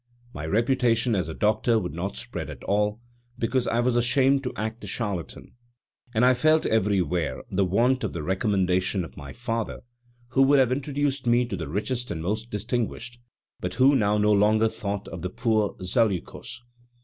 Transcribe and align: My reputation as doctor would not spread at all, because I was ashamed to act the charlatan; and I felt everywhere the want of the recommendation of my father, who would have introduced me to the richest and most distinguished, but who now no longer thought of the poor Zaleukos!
My 0.33 0.47
reputation 0.47 1.13
as 1.13 1.29
doctor 1.37 1.77
would 1.77 1.93
not 1.93 2.17
spread 2.17 2.49
at 2.49 2.63
all, 2.63 2.99
because 3.37 3.67
I 3.67 3.81
was 3.81 3.95
ashamed 3.95 4.43
to 4.43 4.53
act 4.55 4.81
the 4.81 4.87
charlatan; 4.87 5.51
and 6.11 6.25
I 6.25 6.33
felt 6.33 6.65
everywhere 6.65 7.43
the 7.51 7.65
want 7.65 8.03
of 8.03 8.11
the 8.11 8.23
recommendation 8.23 9.05
of 9.05 9.15
my 9.15 9.31
father, 9.31 9.81
who 10.29 10.41
would 10.41 10.57
have 10.57 10.71
introduced 10.71 11.27
me 11.27 11.45
to 11.45 11.55
the 11.55 11.67
richest 11.67 12.09
and 12.09 12.19
most 12.23 12.49
distinguished, 12.49 13.19
but 13.59 13.75
who 13.75 13.95
now 13.95 14.17
no 14.17 14.33
longer 14.33 14.67
thought 14.69 15.07
of 15.09 15.21
the 15.21 15.29
poor 15.29 15.75
Zaleukos! 15.83 16.61